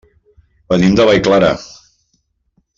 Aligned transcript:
Venim 0.73 0.97
de 1.01 1.07
Vallclara. 1.11 1.53